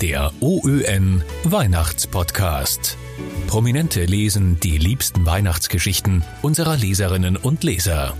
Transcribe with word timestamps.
Der 0.00 0.32
OÖN 0.40 1.22
Weihnachtspodcast. 1.44 2.96
Prominente 3.46 4.04
lesen 4.04 4.58
die 4.60 4.78
liebsten 4.78 5.26
Weihnachtsgeschichten 5.26 6.24
unserer 6.42 6.76
Leserinnen 6.76 7.36
und 7.36 7.64
Leser. 7.64 8.16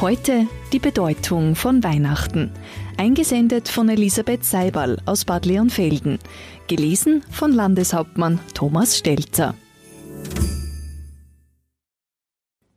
Heute 0.00 0.46
die 0.72 0.78
Bedeutung 0.78 1.54
von 1.54 1.82
Weihnachten. 1.82 2.50
Eingesendet 2.96 3.68
von 3.68 3.88
Elisabeth 3.88 4.44
Seiberl 4.44 4.98
aus 5.06 5.24
Bad 5.24 5.46
Leonfelden. 5.46 6.18
Gelesen 6.68 7.22
von 7.30 7.52
Landeshauptmann 7.52 8.40
Thomas 8.54 8.96
Stelzer. 8.96 9.54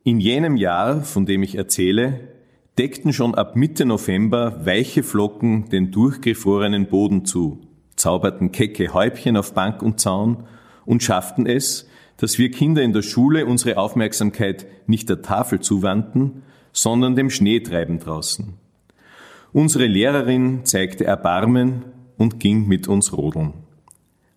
In 0.02 0.20
jenem 0.20 0.56
Jahr, 0.58 1.02
von 1.02 1.24
dem 1.24 1.42
ich 1.42 1.54
erzähle, 1.54 2.33
deckten 2.78 3.12
schon 3.12 3.34
ab 3.34 3.56
Mitte 3.56 3.84
November 3.84 4.64
weiche 4.66 5.02
Flocken 5.02 5.68
den 5.68 5.90
durchgefrorenen 5.90 6.86
Boden 6.86 7.24
zu, 7.24 7.60
zauberten 7.96 8.52
kecke 8.52 8.92
Häubchen 8.92 9.36
auf 9.36 9.54
Bank 9.54 9.82
und 9.82 10.00
Zaun 10.00 10.44
und 10.84 11.02
schafften 11.02 11.46
es, 11.46 11.88
dass 12.16 12.38
wir 12.38 12.50
Kinder 12.50 12.82
in 12.82 12.92
der 12.92 13.02
Schule 13.02 13.46
unsere 13.46 13.76
Aufmerksamkeit 13.76 14.66
nicht 14.86 15.08
der 15.08 15.22
Tafel 15.22 15.60
zuwandten, 15.60 16.42
sondern 16.72 17.16
dem 17.16 17.30
Schneetreiben 17.30 17.98
draußen. 17.98 18.54
Unsere 19.52 19.86
Lehrerin 19.86 20.64
zeigte 20.64 21.04
Erbarmen 21.04 21.84
und 22.16 22.40
ging 22.40 22.66
mit 22.66 22.88
uns 22.88 23.12
rodeln. 23.16 23.54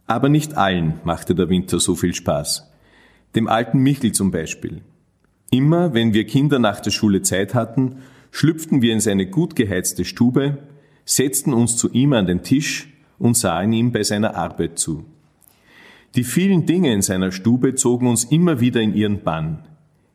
Aber 0.06 0.30
nicht 0.30 0.56
allen 0.56 1.00
machte 1.04 1.36
der 1.36 1.50
Winter 1.50 1.80
so 1.80 1.96
viel 1.96 2.14
Spaß. 2.14 2.72
Dem 3.36 3.48
alten 3.48 3.80
Michel 3.80 4.12
zum 4.12 4.32
Beispiel. 4.32 4.82
Immer, 5.52 5.94
wenn 5.94 6.14
wir 6.14 6.26
Kinder 6.26 6.60
nach 6.60 6.80
der 6.80 6.92
Schule 6.92 7.22
Zeit 7.24 7.54
hatten, 7.54 7.98
schlüpften 8.32 8.82
wir 8.82 8.94
in 8.94 9.00
seine 9.00 9.28
gut 9.28 9.56
geheizte 9.56 10.06
Stube, 10.06 10.58
setzten 11.06 11.54
uns 11.54 11.78
zu 11.78 11.92
ihm 11.92 12.14
an 12.14 12.28
den 12.28 12.44
Tisch 12.44 12.94
und 13.20 13.38
sahen 13.38 13.74
ihm 13.74 13.92
bei 13.92 14.04
seiner 14.04 14.36
Arbeit 14.36 14.78
zu. 14.78 15.06
Die 16.16 16.24
vielen 16.24 16.66
Dinge 16.66 16.94
in 16.94 17.02
seiner 17.02 17.32
Stube 17.32 17.76
zogen 17.76 18.08
uns 18.08 18.24
immer 18.26 18.60
wieder 18.60 18.82
in 18.82 18.94
ihren 18.94 19.24
Bann. 19.24 19.64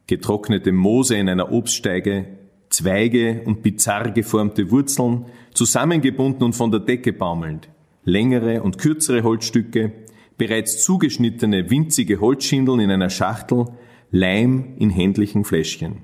Getrocknete 0.06 0.72
Moose 0.72 1.16
in 1.16 1.28
einer 1.28 1.52
Obststeige, 1.52 2.26
Zweige 2.70 3.42
und 3.44 3.62
bizarr 3.62 4.10
geformte 4.10 4.70
Wurzeln, 4.70 5.26
zusammengebunden 5.52 6.42
und 6.42 6.54
von 6.54 6.70
der 6.70 6.80
Decke 6.80 7.12
baumelnd, 7.12 7.68
längere 8.04 8.62
und 8.62 8.78
kürzere 8.78 9.22
Holzstücke, 9.22 9.92
bereits 10.38 10.82
zugeschnittene 10.82 11.70
winzige 11.70 12.18
Holzschindeln 12.18 12.80
in 12.80 12.90
einer 12.90 13.10
Schachtel, 13.10 13.66
Leim 14.10 14.74
in 14.78 14.90
händlichen 14.90 15.44
Fläschchen. 15.44 15.98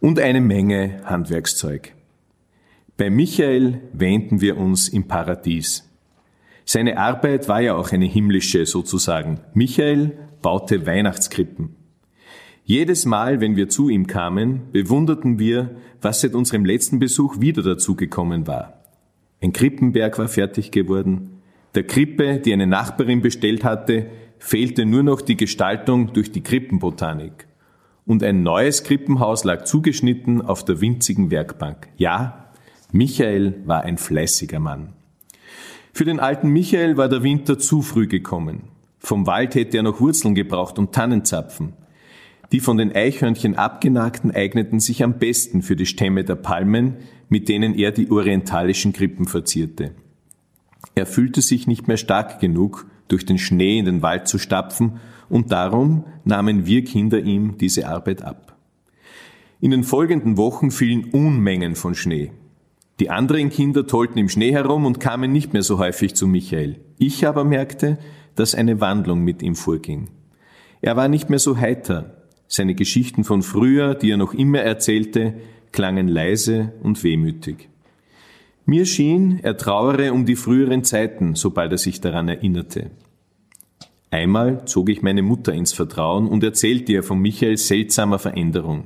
Und 0.00 0.20
eine 0.20 0.40
Menge 0.40 1.00
Handwerkszeug. 1.04 1.92
Bei 2.96 3.10
Michael 3.10 3.80
wähnten 3.92 4.40
wir 4.40 4.56
uns 4.56 4.88
im 4.88 5.08
Paradies. 5.08 5.88
Seine 6.64 6.98
Arbeit 6.98 7.48
war 7.48 7.60
ja 7.60 7.74
auch 7.74 7.90
eine 7.90 8.04
himmlische 8.04 8.64
sozusagen. 8.64 9.40
Michael 9.54 10.16
baute 10.40 10.86
Weihnachtskrippen. 10.86 11.74
Jedes 12.62 13.06
Mal, 13.06 13.40
wenn 13.40 13.56
wir 13.56 13.68
zu 13.68 13.88
ihm 13.88 14.06
kamen, 14.06 14.70
bewunderten 14.70 15.40
wir, 15.40 15.70
was 16.00 16.20
seit 16.20 16.34
unserem 16.34 16.64
letzten 16.64 17.00
Besuch 17.00 17.40
wieder 17.40 17.62
dazugekommen 17.62 18.46
war. 18.46 18.84
Ein 19.40 19.52
Krippenberg 19.52 20.16
war 20.18 20.28
fertig 20.28 20.70
geworden. 20.70 21.40
Der 21.74 21.84
Krippe, 21.84 22.38
die 22.38 22.52
eine 22.52 22.66
Nachbarin 22.68 23.20
bestellt 23.20 23.64
hatte, 23.64 24.06
fehlte 24.38 24.84
nur 24.84 25.02
noch 25.02 25.22
die 25.22 25.36
Gestaltung 25.36 26.12
durch 26.12 26.30
die 26.30 26.42
Krippenbotanik. 26.42 27.48
Und 28.08 28.22
ein 28.22 28.42
neues 28.42 28.84
Krippenhaus 28.84 29.44
lag 29.44 29.64
zugeschnitten 29.64 30.40
auf 30.40 30.64
der 30.64 30.80
winzigen 30.80 31.30
Werkbank. 31.30 31.88
Ja, 31.98 32.46
Michael 32.90 33.60
war 33.66 33.82
ein 33.82 33.98
fleißiger 33.98 34.60
Mann. 34.60 34.94
Für 35.92 36.06
den 36.06 36.18
alten 36.18 36.48
Michael 36.48 36.96
war 36.96 37.10
der 37.10 37.22
Winter 37.22 37.58
zu 37.58 37.82
früh 37.82 38.06
gekommen. 38.06 38.62
Vom 38.98 39.26
Wald 39.26 39.54
hätte 39.54 39.76
er 39.76 39.82
noch 39.82 40.00
Wurzeln 40.00 40.34
gebraucht 40.34 40.78
und 40.78 40.94
Tannenzapfen. 40.94 41.74
Die 42.50 42.60
von 42.60 42.78
den 42.78 42.94
Eichhörnchen 42.96 43.56
abgenagten 43.56 44.30
eigneten 44.30 44.80
sich 44.80 45.04
am 45.04 45.18
besten 45.18 45.60
für 45.60 45.76
die 45.76 45.84
Stämme 45.84 46.24
der 46.24 46.36
Palmen, 46.36 46.96
mit 47.28 47.50
denen 47.50 47.74
er 47.74 47.92
die 47.92 48.10
orientalischen 48.10 48.94
Krippen 48.94 49.26
verzierte. 49.26 49.90
Er 50.94 51.04
fühlte 51.04 51.42
sich 51.42 51.66
nicht 51.66 51.88
mehr 51.88 51.98
stark 51.98 52.40
genug, 52.40 52.86
durch 53.08 53.26
den 53.26 53.38
Schnee 53.38 53.78
in 53.78 53.84
den 53.84 54.02
Wald 54.02 54.28
zu 54.28 54.38
stapfen, 54.38 55.00
und 55.28 55.52
darum 55.52 56.04
nahmen 56.24 56.66
wir 56.66 56.84
Kinder 56.84 57.20
ihm 57.20 57.58
diese 57.58 57.88
Arbeit 57.88 58.22
ab. 58.22 58.56
In 59.60 59.72
den 59.72 59.84
folgenden 59.84 60.36
Wochen 60.36 60.70
fielen 60.70 61.06
Unmengen 61.06 61.74
von 61.74 61.94
Schnee. 61.94 62.30
Die 63.00 63.10
anderen 63.10 63.50
Kinder 63.50 63.86
tollten 63.86 64.18
im 64.18 64.28
Schnee 64.28 64.52
herum 64.52 64.86
und 64.86 65.00
kamen 65.00 65.32
nicht 65.32 65.52
mehr 65.52 65.62
so 65.62 65.78
häufig 65.78 66.14
zu 66.14 66.26
Michael. 66.26 66.80
Ich 66.98 67.26
aber 67.26 67.44
merkte, 67.44 67.98
dass 68.34 68.54
eine 68.54 68.80
Wandlung 68.80 69.22
mit 69.22 69.42
ihm 69.42 69.54
vorging. 69.54 70.08
Er 70.80 70.96
war 70.96 71.08
nicht 71.08 71.28
mehr 71.28 71.38
so 71.38 71.56
heiter. 71.56 72.22
Seine 72.46 72.74
Geschichten 72.74 73.24
von 73.24 73.42
früher, 73.42 73.94
die 73.94 74.10
er 74.10 74.16
noch 74.16 74.32
immer 74.32 74.60
erzählte, 74.60 75.34
klangen 75.72 76.08
leise 76.08 76.72
und 76.82 77.02
wehmütig. 77.02 77.68
Mir 78.68 78.84
schien, 78.84 79.40
er 79.42 79.56
trauere 79.56 80.12
um 80.12 80.26
die 80.26 80.36
früheren 80.36 80.84
Zeiten, 80.84 81.34
sobald 81.34 81.72
er 81.72 81.78
sich 81.78 82.02
daran 82.02 82.28
erinnerte. 82.28 82.90
Einmal 84.10 84.66
zog 84.66 84.90
ich 84.90 85.00
meine 85.00 85.22
Mutter 85.22 85.54
ins 85.54 85.72
Vertrauen 85.72 86.28
und 86.28 86.44
erzählte 86.44 86.92
ihr 86.92 87.02
von 87.02 87.18
Michaels 87.18 87.66
seltsamer 87.66 88.18
Veränderung. 88.18 88.84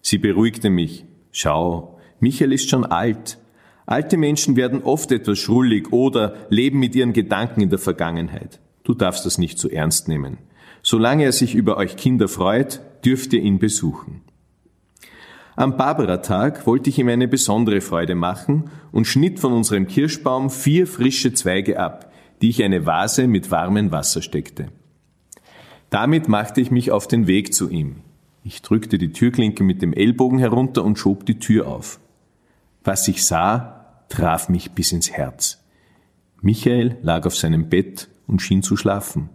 Sie 0.00 0.16
beruhigte 0.16 0.70
mich. 0.70 1.04
Schau, 1.32 1.98
Michael 2.18 2.54
ist 2.54 2.70
schon 2.70 2.86
alt. 2.86 3.36
Alte 3.84 4.16
Menschen 4.16 4.56
werden 4.56 4.82
oft 4.82 5.12
etwas 5.12 5.38
schrullig 5.38 5.92
oder 5.92 6.34
leben 6.48 6.78
mit 6.78 6.94
ihren 6.94 7.12
Gedanken 7.12 7.60
in 7.60 7.68
der 7.68 7.78
Vergangenheit. 7.78 8.58
Du 8.84 8.94
darfst 8.94 9.26
das 9.26 9.36
nicht 9.36 9.58
zu 9.58 9.68
so 9.68 9.74
ernst 9.74 10.08
nehmen. 10.08 10.38
Solange 10.82 11.24
er 11.24 11.32
sich 11.32 11.54
über 11.54 11.76
euch 11.76 11.96
Kinder 11.96 12.26
freut, 12.26 12.80
dürft 13.04 13.34
ihr 13.34 13.42
ihn 13.42 13.58
besuchen. 13.58 14.22
Am 15.56 15.76
Barbara-Tag 15.76 16.66
wollte 16.66 16.90
ich 16.90 16.98
ihm 16.98 17.08
eine 17.08 17.28
besondere 17.28 17.80
Freude 17.80 18.16
machen 18.16 18.70
und 18.90 19.06
schnitt 19.06 19.38
von 19.38 19.52
unserem 19.52 19.86
Kirschbaum 19.86 20.50
vier 20.50 20.86
frische 20.86 21.32
Zweige 21.32 21.78
ab, 21.78 22.12
die 22.42 22.50
ich 22.50 22.64
eine 22.64 22.86
Vase 22.86 23.28
mit 23.28 23.50
warmem 23.52 23.92
Wasser 23.92 24.20
steckte. 24.20 24.68
Damit 25.90 26.28
machte 26.28 26.60
ich 26.60 26.72
mich 26.72 26.90
auf 26.90 27.06
den 27.06 27.28
Weg 27.28 27.54
zu 27.54 27.70
ihm. 27.70 27.96
Ich 28.42 28.62
drückte 28.62 28.98
die 28.98 29.12
Türklinke 29.12 29.62
mit 29.62 29.80
dem 29.80 29.92
Ellbogen 29.92 30.40
herunter 30.40 30.84
und 30.84 30.98
schob 30.98 31.24
die 31.24 31.38
Tür 31.38 31.68
auf. 31.68 32.00
Was 32.82 33.06
ich 33.06 33.24
sah, 33.24 34.04
traf 34.08 34.48
mich 34.48 34.72
bis 34.72 34.90
ins 34.90 35.12
Herz. 35.12 35.62
Michael 36.42 36.98
lag 37.02 37.26
auf 37.26 37.36
seinem 37.36 37.68
Bett 37.68 38.08
und 38.26 38.42
schien 38.42 38.62
zu 38.62 38.76
schlafen. 38.76 39.30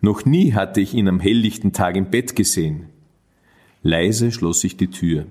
Noch 0.00 0.24
nie 0.24 0.54
hatte 0.54 0.80
ich 0.80 0.94
ihn 0.94 1.06
am 1.06 1.20
helllichten 1.20 1.72
Tag 1.72 1.96
im 1.96 2.10
Bett 2.10 2.34
gesehen. 2.34 2.86
Leise 3.82 4.32
schloss 4.32 4.64
ich 4.64 4.76
die 4.78 4.88
Tür. 4.88 5.26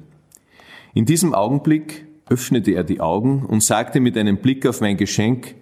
In 0.93 1.05
diesem 1.05 1.33
Augenblick 1.33 2.07
öffnete 2.29 2.71
er 2.71 2.83
die 2.83 3.01
Augen 3.01 3.45
und 3.45 3.63
sagte 3.63 3.99
mit 3.99 4.17
einem 4.17 4.37
Blick 4.37 4.65
auf 4.65 4.81
mein 4.81 4.97
Geschenk, 4.97 5.55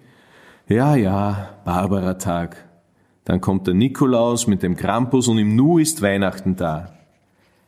ja, 0.68 0.96
ja, 0.96 1.50
Barbara-Tag. 1.64 2.68
Dann 3.24 3.40
kommt 3.40 3.66
der 3.66 3.74
Nikolaus 3.74 4.46
mit 4.46 4.62
dem 4.62 4.76
Krampus 4.76 5.28
und 5.28 5.38
im 5.38 5.56
Nu 5.56 5.78
ist 5.78 6.02
Weihnachten 6.02 6.56
da. 6.56 6.94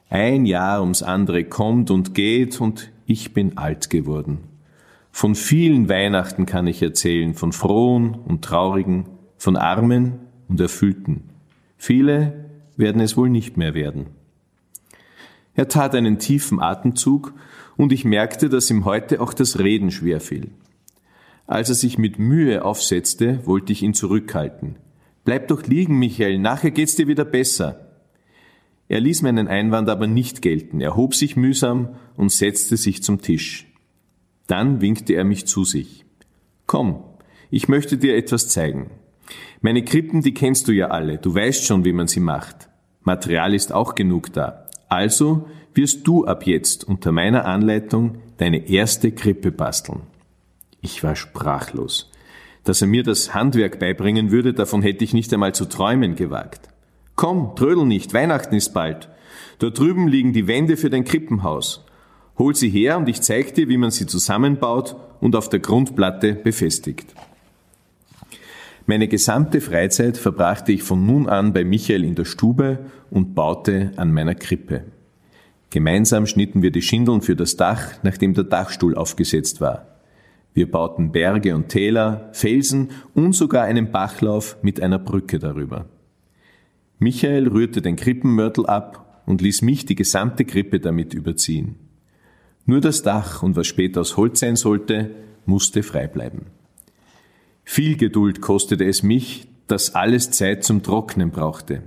Ein 0.08 0.44
Jahr 0.46 0.80
ums 0.80 1.02
andere 1.02 1.44
kommt 1.44 1.90
und 1.90 2.14
geht 2.14 2.60
und 2.60 2.90
ich 3.06 3.32
bin 3.32 3.58
alt 3.58 3.90
geworden. 3.90 4.38
Von 5.12 5.34
vielen 5.34 5.88
Weihnachten 5.88 6.46
kann 6.46 6.66
ich 6.66 6.82
erzählen, 6.82 7.34
von 7.34 7.52
frohen 7.52 8.14
und 8.14 8.44
traurigen, 8.44 9.06
von 9.36 9.56
armen 9.56 10.20
und 10.48 10.60
erfüllten. 10.60 11.30
Viele 11.76 12.50
werden 12.76 13.00
es 13.00 13.16
wohl 13.16 13.30
nicht 13.30 13.56
mehr 13.56 13.74
werden. 13.74 14.06
Er 15.54 15.68
tat 15.68 15.94
einen 15.94 16.18
tiefen 16.18 16.60
Atemzug 16.60 17.34
und 17.76 17.92
ich 17.92 18.04
merkte, 18.04 18.48
dass 18.48 18.70
ihm 18.70 18.84
heute 18.84 19.20
auch 19.20 19.32
das 19.34 19.58
Reden 19.58 19.90
schwer 19.90 20.20
fiel. 20.20 20.50
Als 21.46 21.68
er 21.68 21.74
sich 21.74 21.98
mit 21.98 22.18
Mühe 22.18 22.64
aufsetzte, 22.64 23.44
wollte 23.44 23.72
ich 23.72 23.82
ihn 23.82 23.94
zurückhalten. 23.94 24.76
Bleib 25.24 25.48
doch 25.48 25.66
liegen, 25.66 25.98
Michael, 25.98 26.38
nachher 26.38 26.70
geht's 26.70 26.94
dir 26.94 27.08
wieder 27.08 27.24
besser. 27.24 27.86
Er 28.88 29.00
ließ 29.00 29.22
meinen 29.22 29.48
Einwand 29.48 29.88
aber 29.88 30.06
nicht 30.06 30.42
gelten, 30.42 30.80
erhob 30.80 31.14
sich 31.14 31.36
mühsam 31.36 31.96
und 32.16 32.32
setzte 32.32 32.76
sich 32.76 33.02
zum 33.02 33.20
Tisch. 33.20 33.66
Dann 34.46 34.80
winkte 34.80 35.12
er 35.12 35.24
mich 35.24 35.46
zu 35.46 35.64
sich. 35.64 36.04
Komm, 36.66 37.02
ich 37.50 37.68
möchte 37.68 37.98
dir 37.98 38.16
etwas 38.16 38.48
zeigen. 38.48 38.90
Meine 39.60 39.84
Krippen, 39.84 40.22
die 40.22 40.34
kennst 40.34 40.68
du 40.68 40.72
ja 40.72 40.88
alle, 40.88 41.18
du 41.18 41.34
weißt 41.34 41.64
schon, 41.64 41.84
wie 41.84 41.92
man 41.92 42.08
sie 42.08 42.20
macht. 42.20 42.68
Material 43.02 43.54
ist 43.54 43.72
auch 43.72 43.94
genug 43.94 44.32
da. 44.32 44.66
Also 44.90 45.48
wirst 45.72 46.06
du 46.06 46.26
ab 46.26 46.46
jetzt 46.46 46.84
unter 46.84 47.12
meiner 47.12 47.46
Anleitung 47.46 48.16
deine 48.36 48.68
erste 48.68 49.12
Krippe 49.12 49.52
basteln. 49.52 50.00
Ich 50.82 51.02
war 51.02 51.16
sprachlos. 51.16 52.10
Dass 52.64 52.82
er 52.82 52.88
mir 52.88 53.02
das 53.02 53.32
Handwerk 53.32 53.78
beibringen 53.78 54.30
würde, 54.30 54.52
davon 54.52 54.82
hätte 54.82 55.04
ich 55.04 55.14
nicht 55.14 55.32
einmal 55.32 55.54
zu 55.54 55.64
träumen 55.66 56.16
gewagt. 56.16 56.68
Komm, 57.14 57.54
trödel 57.54 57.86
nicht, 57.86 58.12
Weihnachten 58.12 58.54
ist 58.54 58.74
bald. 58.74 59.08
Dort 59.58 59.78
drüben 59.78 60.08
liegen 60.08 60.32
die 60.32 60.46
Wände 60.46 60.76
für 60.76 60.90
dein 60.90 61.04
Krippenhaus. 61.04 61.84
Hol 62.36 62.54
sie 62.56 62.70
her 62.70 62.98
und 62.98 63.08
ich 63.08 63.20
zeig 63.20 63.54
dir, 63.54 63.68
wie 63.68 63.76
man 63.76 63.90
sie 63.90 64.06
zusammenbaut 64.06 64.96
und 65.20 65.36
auf 65.36 65.48
der 65.48 65.60
Grundplatte 65.60 66.34
befestigt. 66.34 67.14
Meine 68.90 69.06
gesamte 69.06 69.60
Freizeit 69.60 70.16
verbrachte 70.16 70.72
ich 70.72 70.82
von 70.82 71.06
nun 71.06 71.28
an 71.28 71.52
bei 71.52 71.62
Michael 71.62 72.02
in 72.02 72.16
der 72.16 72.24
Stube 72.24 72.80
und 73.08 73.36
baute 73.36 73.92
an 73.94 74.12
meiner 74.12 74.34
Krippe. 74.34 74.82
Gemeinsam 75.70 76.26
schnitten 76.26 76.60
wir 76.60 76.72
die 76.72 76.82
Schindeln 76.82 77.22
für 77.22 77.36
das 77.36 77.54
Dach, 77.54 77.92
nachdem 78.02 78.34
der 78.34 78.42
Dachstuhl 78.42 78.96
aufgesetzt 78.96 79.60
war. 79.60 80.00
Wir 80.54 80.68
bauten 80.68 81.12
Berge 81.12 81.54
und 81.54 81.68
Täler, 81.68 82.30
Felsen 82.32 82.90
und 83.14 83.32
sogar 83.36 83.62
einen 83.62 83.92
Bachlauf 83.92 84.56
mit 84.60 84.82
einer 84.82 84.98
Brücke 84.98 85.38
darüber. 85.38 85.88
Michael 86.98 87.46
rührte 87.46 87.82
den 87.82 87.94
Krippenmörtel 87.94 88.66
ab 88.66 89.22
und 89.24 89.40
ließ 89.40 89.62
mich 89.62 89.86
die 89.86 89.94
gesamte 89.94 90.44
Krippe 90.44 90.80
damit 90.80 91.14
überziehen. 91.14 91.76
Nur 92.66 92.80
das 92.80 93.04
Dach 93.04 93.44
und 93.44 93.54
was 93.54 93.68
später 93.68 94.00
aus 94.00 94.16
Holz 94.16 94.40
sein 94.40 94.56
sollte, 94.56 95.12
musste 95.46 95.84
frei 95.84 96.08
bleiben. 96.08 96.46
Viel 97.72 97.96
Geduld 97.96 98.40
kostete 98.40 98.84
es 98.84 99.04
mich, 99.04 99.46
dass 99.68 99.94
alles 99.94 100.32
Zeit 100.32 100.64
zum 100.64 100.82
Trocknen 100.82 101.30
brauchte. 101.30 101.84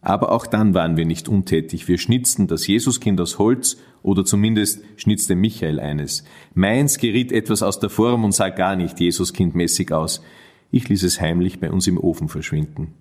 Aber 0.00 0.32
auch 0.32 0.46
dann 0.46 0.72
waren 0.72 0.96
wir 0.96 1.04
nicht 1.04 1.28
untätig. 1.28 1.86
Wir 1.88 1.98
schnitzten 1.98 2.46
das 2.46 2.66
Jesuskind 2.66 3.20
aus 3.20 3.38
Holz 3.38 3.76
oder 4.02 4.24
zumindest 4.24 4.82
schnitzte 4.96 5.34
Michael 5.34 5.78
eines. 5.78 6.24
Meins 6.54 6.96
geriet 6.96 7.32
etwas 7.32 7.62
aus 7.62 7.80
der 7.80 7.90
Form 7.90 8.24
und 8.24 8.32
sah 8.32 8.48
gar 8.48 8.76
nicht 8.76 8.98
Jesuskindmäßig 8.98 9.92
aus. 9.92 10.22
Ich 10.70 10.88
ließ 10.88 11.02
es 11.02 11.20
heimlich 11.20 11.60
bei 11.60 11.70
uns 11.70 11.86
im 11.86 11.98
Ofen 11.98 12.28
verschwinden. 12.28 12.94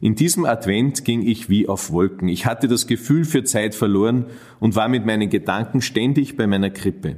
In 0.00 0.16
diesem 0.16 0.44
Advent 0.44 1.04
ging 1.04 1.22
ich 1.22 1.48
wie 1.48 1.68
auf 1.68 1.92
Wolken. 1.92 2.26
Ich 2.26 2.46
hatte 2.46 2.66
das 2.66 2.88
Gefühl 2.88 3.24
für 3.24 3.44
Zeit 3.44 3.76
verloren 3.76 4.26
und 4.58 4.74
war 4.74 4.88
mit 4.88 5.06
meinen 5.06 5.30
Gedanken 5.30 5.82
ständig 5.82 6.36
bei 6.36 6.48
meiner 6.48 6.70
Krippe. 6.70 7.14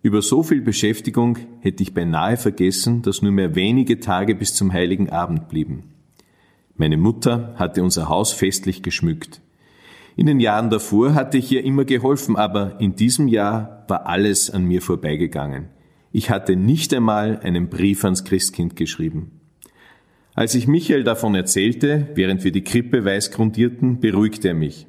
Über 0.00 0.22
so 0.22 0.42
viel 0.42 0.60
Beschäftigung 0.60 1.38
hätte 1.60 1.82
ich 1.82 1.92
beinahe 1.92 2.36
vergessen, 2.36 3.02
dass 3.02 3.20
nur 3.20 3.32
mehr 3.32 3.56
wenige 3.56 3.98
Tage 3.98 4.34
bis 4.34 4.54
zum 4.54 4.72
heiligen 4.72 5.10
Abend 5.10 5.48
blieben. 5.48 5.94
Meine 6.76 6.96
Mutter 6.96 7.54
hatte 7.56 7.82
unser 7.82 8.08
Haus 8.08 8.32
festlich 8.32 8.82
geschmückt. 8.82 9.40
In 10.14 10.26
den 10.26 10.38
Jahren 10.38 10.70
davor 10.70 11.14
hatte 11.14 11.38
ich 11.38 11.50
ihr 11.50 11.64
immer 11.64 11.84
geholfen, 11.84 12.36
aber 12.36 12.80
in 12.80 12.94
diesem 12.94 13.26
Jahr 13.26 13.84
war 13.88 14.06
alles 14.06 14.50
an 14.50 14.64
mir 14.64 14.82
vorbeigegangen. 14.82 15.68
Ich 16.12 16.30
hatte 16.30 16.54
nicht 16.56 16.94
einmal 16.94 17.40
einen 17.40 17.68
Brief 17.68 18.04
ans 18.04 18.24
Christkind 18.24 18.76
geschrieben. 18.76 19.32
Als 20.34 20.54
ich 20.54 20.68
Michael 20.68 21.02
davon 21.02 21.34
erzählte, 21.34 22.08
während 22.14 22.44
wir 22.44 22.52
die 22.52 22.62
Krippe 22.62 23.04
weiß 23.04 23.32
grundierten, 23.32 23.98
beruhigte 23.98 24.48
er 24.48 24.54
mich. 24.54 24.86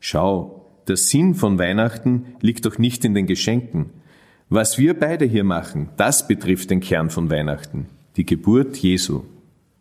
Schau, 0.00 0.72
der 0.88 0.96
Sinn 0.96 1.34
von 1.34 1.58
Weihnachten 1.58 2.26
liegt 2.40 2.64
doch 2.64 2.78
nicht 2.78 3.04
in 3.04 3.12
den 3.12 3.26
Geschenken. 3.26 3.90
Was 4.48 4.78
wir 4.78 4.94
beide 4.94 5.24
hier 5.24 5.42
machen, 5.42 5.88
das 5.96 6.28
betrifft 6.28 6.70
den 6.70 6.78
Kern 6.78 7.10
von 7.10 7.30
Weihnachten, 7.30 7.86
die 8.16 8.24
Geburt 8.24 8.76
Jesu. 8.76 9.24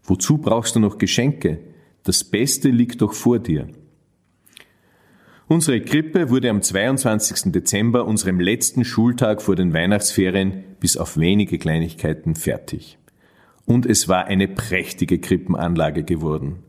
Wozu 0.03 0.39
brauchst 0.39 0.75
du 0.75 0.79
noch 0.79 0.97
Geschenke? 0.97 1.59
Das 2.01 2.23
Beste 2.23 2.69
liegt 2.69 3.03
doch 3.03 3.13
vor 3.13 3.37
dir. 3.37 3.67
Unsere 5.47 5.81
Krippe 5.81 6.31
wurde 6.31 6.49
am 6.49 6.63
22. 6.63 7.51
Dezember, 7.51 8.07
unserem 8.07 8.39
letzten 8.39 8.83
Schultag 8.85 9.43
vor 9.43 9.55
den 9.55 9.71
Weihnachtsferien, 9.71 10.63
bis 10.79 10.97
auf 10.97 11.15
wenige 11.15 11.59
Kleinigkeiten 11.59 12.33
fertig. 12.33 12.97
Und 13.65 13.85
es 13.85 14.07
war 14.07 14.25
eine 14.25 14.47
prächtige 14.47 15.19
Krippenanlage 15.19 16.03
geworden. 16.03 16.63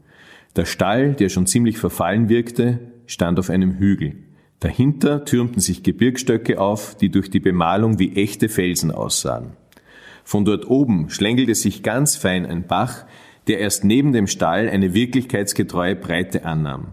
Der 0.55 0.67
Stall, 0.67 1.15
der 1.15 1.31
schon 1.31 1.47
ziemlich 1.47 1.79
verfallen 1.79 2.29
wirkte, 2.29 2.79
stand 3.07 3.39
auf 3.39 3.49
einem 3.49 3.79
Hügel. 3.79 4.17
Dahinter 4.61 5.25
türmten 5.25 5.61
sich 5.61 5.83
Gebirgsstöcke 5.83 6.61
auf, 6.61 6.97
die 6.97 7.11
durch 7.11 7.31
die 7.31 7.41
Bemalung 7.41 7.99
wie 7.99 8.17
echte 8.17 8.49
Felsen 8.49 8.91
aussahen. 8.91 9.53
Von 10.25 10.45
dort 10.45 10.69
oben 10.69 11.11
schlängelte 11.11 11.55
sich 11.55 11.83
ganz 11.83 12.17
fein 12.17 12.47
ein 12.47 12.67
Bach, 12.67 13.05
der 13.47 13.61
erst 13.61 13.85
neben 13.85 14.13
dem 14.13 14.27
Stall 14.27 14.69
eine 14.69 14.95
wirklichkeitsgetreue 14.95 15.95
Breite 15.95 16.45
annahm. 16.45 16.89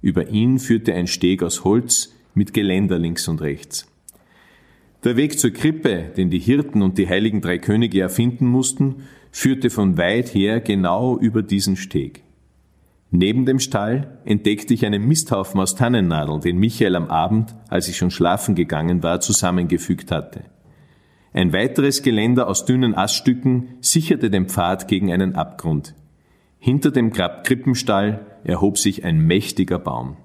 Über 0.00 0.28
ihn 0.28 0.58
führte 0.58 0.94
ein 0.94 1.06
Steg 1.06 1.42
aus 1.42 1.64
Holz 1.64 2.14
mit 2.34 2.54
Geländer 2.54 2.98
links 2.98 3.28
und 3.28 3.42
rechts. 3.42 3.86
Der 5.04 5.16
Weg 5.16 5.38
zur 5.38 5.50
Krippe, 5.50 6.12
den 6.16 6.30
die 6.30 6.38
Hirten 6.38 6.80
und 6.80 6.96
die 6.96 7.08
heiligen 7.08 7.40
drei 7.40 7.58
Könige 7.58 8.00
erfinden 8.00 8.46
mussten, 8.46 9.02
führte 9.32 9.68
von 9.68 9.98
weit 9.98 10.32
her 10.32 10.60
genau 10.60 11.18
über 11.18 11.42
diesen 11.42 11.76
Steg. 11.76 12.22
Neben 13.14 13.44
dem 13.44 13.58
Stall 13.58 14.18
entdeckte 14.24 14.72
ich 14.72 14.86
einen 14.86 15.06
Misthaufen 15.06 15.60
aus 15.60 15.74
Tannennadeln, 15.74 16.40
den 16.40 16.56
Michael 16.56 16.96
am 16.96 17.08
Abend, 17.10 17.54
als 17.68 17.86
ich 17.86 17.98
schon 17.98 18.10
schlafen 18.10 18.54
gegangen 18.54 19.02
war, 19.02 19.20
zusammengefügt 19.20 20.10
hatte. 20.10 20.44
Ein 21.34 21.52
weiteres 21.52 22.02
Geländer 22.02 22.48
aus 22.48 22.64
dünnen 22.64 22.94
Aststücken 22.94 23.76
sicherte 23.82 24.30
den 24.30 24.48
Pfad 24.48 24.88
gegen 24.88 25.12
einen 25.12 25.34
Abgrund. 25.34 25.94
Hinter 26.58 26.90
dem 26.90 27.12
Krippenstall 27.12 28.24
erhob 28.44 28.78
sich 28.78 29.04
ein 29.04 29.18
mächtiger 29.26 29.78
Baum. 29.78 30.16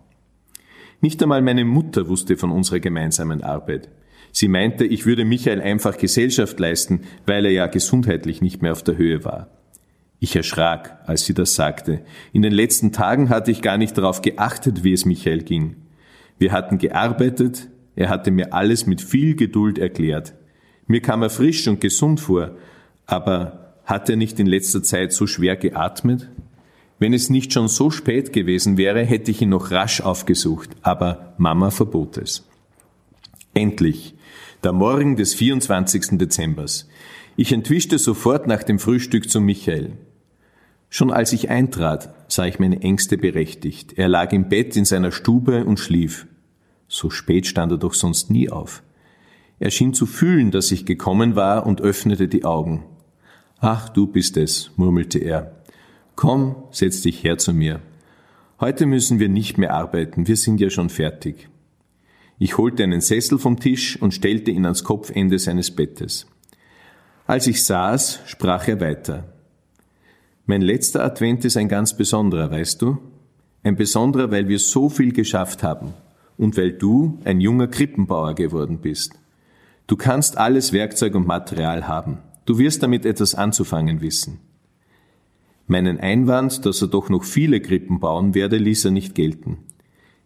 Nicht 1.01 1.21
einmal 1.21 1.41
meine 1.41 1.65
Mutter 1.65 2.07
wusste 2.07 2.37
von 2.37 2.51
unserer 2.51 2.79
gemeinsamen 2.79 3.43
Arbeit. 3.43 3.89
Sie 4.31 4.47
meinte, 4.47 4.85
ich 4.85 5.05
würde 5.05 5.25
Michael 5.25 5.61
einfach 5.61 5.97
Gesellschaft 5.97 6.57
leisten, 6.57 7.01
weil 7.25 7.43
er 7.45 7.51
ja 7.51 7.67
gesundheitlich 7.67 8.41
nicht 8.41 8.61
mehr 8.61 8.71
auf 8.71 8.83
der 8.83 8.97
Höhe 8.97 9.25
war. 9.25 9.56
Ich 10.19 10.35
erschrak, 10.35 10.99
als 11.05 11.25
sie 11.25 11.33
das 11.33 11.55
sagte. 11.55 12.01
In 12.33 12.41
den 12.41 12.53
letzten 12.53 12.91
Tagen 12.91 13.29
hatte 13.29 13.51
ich 13.51 13.61
gar 13.61 13.77
nicht 13.77 13.97
darauf 13.97 14.21
geachtet, 14.21 14.83
wie 14.83 14.93
es 14.93 15.05
Michael 15.05 15.43
ging. 15.43 15.75
Wir 16.39 16.51
hatten 16.51 16.77
gearbeitet, 16.77 17.69
er 17.95 18.09
hatte 18.09 18.31
mir 18.31 18.53
alles 18.53 18.85
mit 18.87 19.01
viel 19.01 19.35
Geduld 19.35 19.77
erklärt. 19.77 20.33
Mir 20.87 21.01
kam 21.01 21.21
er 21.21 21.29
frisch 21.29 21.67
und 21.67 21.81
gesund 21.81 22.19
vor, 22.19 22.51
aber 23.05 23.75
hat 23.85 24.09
er 24.09 24.15
nicht 24.15 24.39
in 24.39 24.47
letzter 24.47 24.83
Zeit 24.83 25.13
so 25.13 25.27
schwer 25.27 25.55
geatmet? 25.55 26.29
Wenn 26.99 27.13
es 27.13 27.29
nicht 27.29 27.53
schon 27.53 27.67
so 27.67 27.91
spät 27.91 28.33
gewesen 28.33 28.77
wäre, 28.77 29.03
hätte 29.03 29.29
ich 29.29 29.41
ihn 29.41 29.49
noch 29.49 29.71
rasch 29.71 30.01
aufgesucht, 30.01 30.71
aber 30.81 31.33
Mama 31.37 31.69
verbot 31.69 32.17
es. 32.17 32.47
Endlich, 33.53 34.15
der 34.63 34.73
Morgen 34.73 35.15
des 35.15 35.35
24. 35.35 36.17
Dezembers. 36.17 36.89
Ich 37.39 37.53
entwischte 37.53 37.99
sofort 37.99 38.47
nach 38.47 38.63
dem 38.63 38.79
Frühstück 38.79 39.29
zu 39.29 39.39
Michael. 39.39 39.91
Schon 40.89 41.11
als 41.11 41.33
ich 41.33 41.51
eintrat, 41.51 42.11
sah 42.27 42.47
ich 42.47 42.57
meine 42.57 42.81
Ängste 42.81 43.15
berechtigt. 43.15 43.93
Er 43.95 44.07
lag 44.07 44.31
im 44.31 44.49
Bett 44.49 44.75
in 44.75 44.85
seiner 44.85 45.11
Stube 45.11 45.63
und 45.63 45.79
schlief. 45.79 46.25
So 46.87 47.11
spät 47.11 47.45
stand 47.45 47.71
er 47.71 47.77
doch 47.77 47.93
sonst 47.93 48.31
nie 48.31 48.49
auf. 48.49 48.81
Er 49.59 49.69
schien 49.69 49.93
zu 49.93 50.07
fühlen, 50.07 50.49
dass 50.49 50.71
ich 50.71 50.87
gekommen 50.87 51.35
war 51.35 51.67
und 51.67 51.79
öffnete 51.79 52.27
die 52.27 52.43
Augen. 52.43 52.85
Ach, 53.59 53.87
du 53.89 54.07
bist 54.07 54.35
es, 54.35 54.71
murmelte 54.75 55.19
er. 55.19 55.61
Komm, 56.15 56.55
setz 56.71 57.01
dich 57.01 57.23
her 57.23 57.37
zu 57.37 57.53
mir. 57.53 57.81
Heute 58.59 58.87
müssen 58.87 59.19
wir 59.19 59.29
nicht 59.29 59.59
mehr 59.59 59.75
arbeiten, 59.75 60.27
wir 60.27 60.37
sind 60.37 60.59
ja 60.59 60.71
schon 60.71 60.89
fertig. 60.89 61.49
Ich 62.39 62.57
holte 62.57 62.81
einen 62.81 63.01
Sessel 63.01 63.37
vom 63.37 63.59
Tisch 63.59 64.01
und 64.01 64.15
stellte 64.15 64.49
ihn 64.49 64.65
ans 64.65 64.83
Kopfende 64.83 65.37
seines 65.37 65.69
Bettes. 65.69 66.25
Als 67.27 67.45
ich 67.45 67.65
saß, 67.65 68.21
sprach 68.25 68.69
er 68.69 68.79
weiter. 68.79 69.25
Mein 70.45 70.61
letzter 70.61 71.03
Advent 71.03 71.43
ist 71.43 71.57
ein 71.57 71.67
ganz 71.67 71.95
besonderer, 71.95 72.49
weißt 72.49 72.81
du? 72.81 72.99
Ein 73.63 73.75
besonderer, 73.75 74.31
weil 74.31 74.47
wir 74.47 74.59
so 74.59 74.87
viel 74.87 75.11
geschafft 75.11 75.61
haben 75.61 75.93
und 76.37 76.55
weil 76.55 76.71
du 76.71 77.19
ein 77.25 77.41
junger 77.41 77.67
Krippenbauer 77.67 78.33
geworden 78.33 78.79
bist. 78.79 79.19
Du 79.87 79.97
kannst 79.97 80.37
alles 80.37 80.71
Werkzeug 80.71 81.15
und 81.15 81.27
Material 81.27 81.85
haben. 81.85 82.19
Du 82.45 82.59
wirst 82.59 82.81
damit 82.81 83.05
etwas 83.05 83.35
anzufangen 83.35 83.99
wissen. 83.99 84.39
Meinen 85.67 85.99
Einwand, 85.99 86.65
dass 86.65 86.81
er 86.81 86.87
doch 86.87 87.09
noch 87.09 87.25
viele 87.25 87.59
Krippen 87.59 87.99
bauen 87.99 88.35
werde, 88.35 88.55
ließ 88.55 88.85
er 88.85 88.91
nicht 88.91 89.15
gelten. 89.15 89.57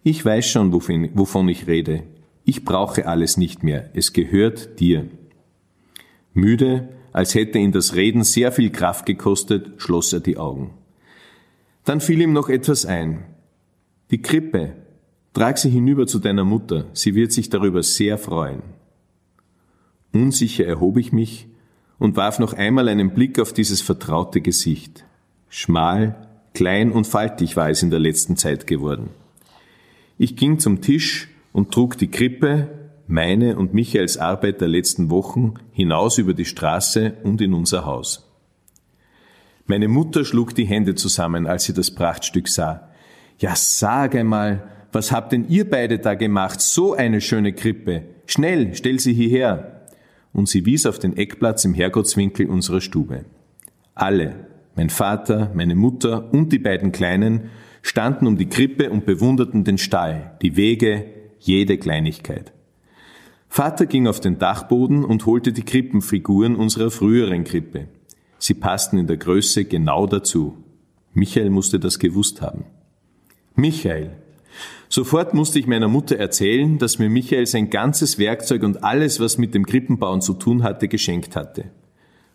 Ich 0.03 0.23
weiß 0.23 0.47
schon, 0.47 0.71
wovon 0.71 1.49
ich 1.49 1.65
rede. 1.65 2.03
Ich 2.45 2.63
brauche 2.63 3.07
alles 3.07 3.37
nicht 3.37 3.63
mehr. 3.63 3.89
Es 3.95 4.13
gehört 4.13 4.79
dir. 4.79 5.09
Müde, 6.33 6.89
als 7.11 7.35
hätte 7.35 7.59
ihn 7.59 7.71
das 7.71 7.95
Reden 7.95 8.23
sehr 8.23 8.51
viel 8.51 8.69
Kraft 8.69 9.05
gekostet, 9.05 9.73
schloss 9.77 10.13
er 10.13 10.21
die 10.21 10.37
Augen. 10.37 10.73
Dann 11.83 11.99
fiel 11.99 12.21
ihm 12.21 12.33
noch 12.33 12.49
etwas 12.49 12.85
ein. 12.85 13.25
Die 14.11 14.21
Krippe. 14.21 14.75
Trag 15.33 15.57
sie 15.57 15.69
hinüber 15.69 16.07
zu 16.07 16.19
deiner 16.19 16.43
Mutter. 16.43 16.85
Sie 16.93 17.15
wird 17.15 17.31
sich 17.31 17.49
darüber 17.49 17.83
sehr 17.83 18.17
freuen. 18.17 18.61
Unsicher 20.13 20.65
erhob 20.65 20.97
ich 20.97 21.11
mich 21.11 21.47
und 21.97 22.17
warf 22.17 22.39
noch 22.39 22.53
einmal 22.53 22.89
einen 22.89 23.13
Blick 23.13 23.39
auf 23.39 23.53
dieses 23.53 23.81
vertraute 23.81 24.41
Gesicht. 24.41 25.05
Schmal, 25.49 26.27
klein 26.53 26.91
und 26.91 27.07
faltig 27.07 27.55
war 27.55 27.69
es 27.69 27.83
in 27.83 27.91
der 27.91 27.99
letzten 27.99 28.35
Zeit 28.35 28.67
geworden. 28.67 29.09
Ich 30.17 30.35
ging 30.35 30.59
zum 30.59 30.81
Tisch 30.81 31.29
und 31.53 31.71
trug 31.71 31.97
die 31.97 32.09
Krippe, 32.09 32.69
meine 33.11 33.57
und 33.57 33.73
Michaels 33.73 34.17
Arbeit 34.17 34.61
der 34.61 34.69
letzten 34.69 35.09
Wochen, 35.09 35.55
hinaus 35.71 36.17
über 36.17 36.33
die 36.33 36.45
Straße 36.45 37.13
und 37.23 37.41
in 37.41 37.53
unser 37.53 37.85
Haus. 37.85 38.27
Meine 39.67 39.87
Mutter 39.87 40.25
schlug 40.25 40.55
die 40.55 40.65
Hände 40.65 40.95
zusammen, 40.95 41.45
als 41.45 41.65
sie 41.65 41.73
das 41.73 41.91
Prachtstück 41.91 42.47
sah. 42.47 42.89
Ja, 43.37 43.55
sag 43.55 44.15
einmal, 44.15 44.63
was 44.91 45.11
habt 45.11 45.31
denn 45.31 45.47
ihr 45.47 45.69
beide 45.69 45.99
da 45.99 46.15
gemacht? 46.15 46.61
So 46.61 46.93
eine 46.93 47.21
schöne 47.21 47.53
Krippe. 47.53 48.03
Schnell, 48.25 48.75
stell 48.75 48.99
sie 48.99 49.13
hierher 49.13 49.81
und 50.33 50.47
sie 50.47 50.65
wies 50.65 50.85
auf 50.85 50.99
den 50.99 51.15
Eckplatz 51.17 51.65
im 51.65 51.73
Herrgottswinkel 51.73 52.47
unserer 52.47 52.81
Stube. 52.81 53.25
Alle, 53.93 54.47
mein 54.75 54.89
Vater, 54.89 55.51
meine 55.53 55.75
Mutter 55.75 56.33
und 56.33 56.51
die 56.51 56.59
beiden 56.59 56.91
Kleinen, 56.91 57.49
standen 57.81 58.27
um 58.27 58.37
die 58.37 58.47
Krippe 58.47 58.89
und 58.89 59.05
bewunderten 59.05 59.63
den 59.63 59.77
Stall, 59.77 60.37
die 60.41 60.55
Wege, 60.55 61.05
jede 61.39 61.77
Kleinigkeit. 61.77 62.53
Vater 63.53 63.85
ging 63.85 64.07
auf 64.07 64.21
den 64.21 64.37
Dachboden 64.37 65.03
und 65.03 65.25
holte 65.25 65.51
die 65.51 65.63
Krippenfiguren 65.63 66.55
unserer 66.55 66.89
früheren 66.89 67.43
Krippe. 67.43 67.89
Sie 68.39 68.53
passten 68.53 68.97
in 68.97 69.07
der 69.07 69.17
Größe 69.17 69.65
genau 69.65 70.07
dazu. 70.07 70.55
Michael 71.13 71.49
musste 71.49 71.77
das 71.77 71.99
gewusst 71.99 72.41
haben. 72.41 72.63
Michael. 73.53 74.11
Sofort 74.87 75.33
musste 75.33 75.59
ich 75.59 75.67
meiner 75.67 75.89
Mutter 75.89 76.15
erzählen, 76.15 76.77
dass 76.77 76.97
mir 76.97 77.09
Michael 77.09 77.45
sein 77.45 77.69
ganzes 77.69 78.17
Werkzeug 78.17 78.63
und 78.63 78.85
alles, 78.85 79.19
was 79.19 79.37
mit 79.37 79.53
dem 79.53 79.65
Krippenbauen 79.65 80.21
zu 80.21 80.35
tun 80.35 80.63
hatte, 80.63 80.87
geschenkt 80.87 81.35
hatte. 81.35 81.65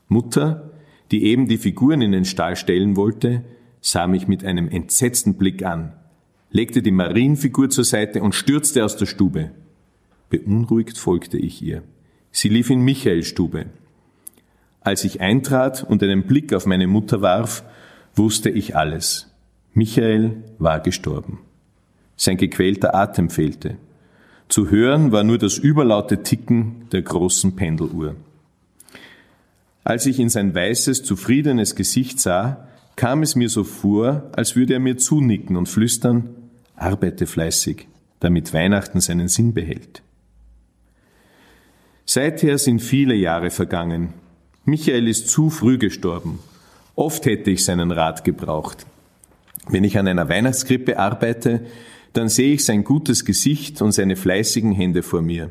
Mutter, 0.09 0.71
die 1.13 1.25
eben 1.25 1.49
die 1.49 1.57
Figuren 1.57 2.03
in 2.03 2.13
den 2.13 2.27
Stall 2.27 2.57
stellen 2.57 2.95
wollte, 2.95 3.43
sah 3.81 4.07
mich 4.07 4.29
mit 4.29 4.45
einem 4.45 4.69
entsetzten 4.69 5.39
Blick 5.39 5.65
an, 5.65 5.95
legte 6.51 6.83
die 6.83 6.91
Marienfigur 6.91 7.71
zur 7.71 7.85
Seite 7.85 8.23
und 8.23 8.35
stürzte 8.35 8.85
aus 8.85 8.99
der 8.99 9.07
Stube. 9.07 9.53
Beunruhigt 10.31 10.99
folgte 10.99 11.39
ich 11.39 11.63
ihr. 11.63 11.83
Sie 12.33 12.49
lief 12.49 12.71
in 12.71 12.81
Michaels 12.81 13.29
Stube. 13.29 13.67
Als 14.81 15.05
ich 15.05 15.21
eintrat 15.21 15.83
und 15.83 16.03
einen 16.03 16.25
Blick 16.25 16.53
auf 16.53 16.67
meine 16.67 16.87
Mutter 16.87 17.23
warf, 17.23 17.65
wusste 18.15 18.51
ich 18.51 18.77
alles. 18.77 19.33
Michael 19.75 20.43
war 20.59 20.81
gestorben. 20.81 21.41
Sein 22.17 22.37
gequälter 22.37 22.95
Atem 22.95 23.31
fehlte. 23.31 23.77
Zu 24.49 24.71
hören 24.71 25.13
war 25.13 25.25
nur 25.25 25.39
das 25.39 25.59
überlaute 25.59 26.23
Ticken 26.23 26.89
der 26.93 27.03
großen 27.03 27.57
Pendeluhr. 27.57 28.17
Als 29.85 30.07
ich 30.07 30.19
in 30.19 30.29
sein 30.29 30.55
weißes, 30.55 31.03
zufriedenes 31.03 31.75
Gesicht 31.75 32.21
sah, 32.21 32.69
kam 32.97 33.23
es 33.23 33.37
mir 33.37 33.49
so 33.49 33.65
vor, 33.65 34.31
als 34.33 34.57
würde 34.57 34.75
er 34.75 34.81
mir 34.81 34.97
zunicken 34.97 35.57
und 35.57 35.69
flüstern, 35.69 36.31
arbeite 36.75 37.27
fleißig, 37.27 37.87
damit 38.21 38.53
Weihnachten 38.55 39.01
seinen 39.01 39.29
Sinn 39.29 39.53
behält. 39.53 40.03
Seither 42.09 42.57
sind 42.59 42.81
viele 42.81 43.17
Jahre 43.17 43.51
vergangen. 43.51 44.15
Michael 44.65 45.09
ist 45.09 45.29
zu 45.29 45.51
früh 45.51 45.77
gestorben. 45.77 46.39
Oft 46.95 47.27
hätte 47.27 47.51
ich 47.51 47.65
seinen 47.65 47.91
Rat 47.91 48.23
gebraucht. 48.23 48.87
Wenn 49.69 49.83
ich 49.83 49.99
an 49.99 50.07
einer 50.07 50.29
Weihnachtskrippe 50.29 51.01
arbeite, 51.01 51.67
dann 52.13 52.29
sehe 52.29 52.55
ich 52.55 52.65
sein 52.65 52.85
gutes 52.85 53.25
Gesicht 53.25 53.83
und 53.83 53.91
seine 53.91 54.15
fleißigen 54.15 54.71
Hände 54.71 55.03
vor 55.03 55.21
mir. 55.21 55.51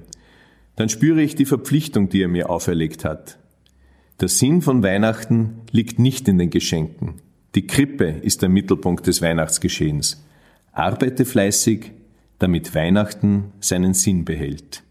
Dann 0.77 0.87
spüre 0.87 1.21
ich 1.21 1.35
die 1.35 1.45
Verpflichtung, 1.45 2.07
die 2.07 2.21
er 2.21 2.29
mir 2.29 2.49
auferlegt 2.49 3.03
hat. 3.03 3.37
Der 4.21 4.29
Sinn 4.29 4.61
von 4.61 4.81
Weihnachten 4.81 5.61
liegt 5.71 5.99
nicht 5.99 6.29
in 6.29 6.37
den 6.37 6.51
Geschenken. 6.51 7.15
Die 7.53 7.67
Krippe 7.67 8.05
ist 8.05 8.41
der 8.41 8.49
Mittelpunkt 8.49 9.07
des 9.07 9.21
Weihnachtsgeschehens. 9.21 10.23
Arbeite 10.71 11.25
fleißig, 11.25 11.91
damit 12.39 12.73
Weihnachten 12.73 13.51
seinen 13.59 13.93
Sinn 13.93 14.23
behält. 14.23 14.84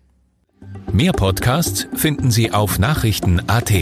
Mehr 0.93 1.13
Podcasts 1.13 1.89
finden 1.95 2.31
Sie 2.31 2.53
auf 2.53 2.79
Nachrichten.at. 2.79 3.73